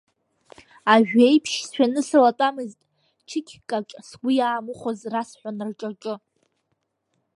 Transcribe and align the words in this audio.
Ажьеиԥш 0.93 1.51
сшәаны 1.67 2.01
сылатәамызт 2.07 2.79
чықькаҿ, 3.27 3.87
сгәы 4.07 4.31
иаамыхәоз 4.35 4.99
расҳәон 5.13 5.57
рҿаҿы. 5.69 6.15